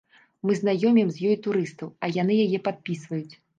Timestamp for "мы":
0.47-0.55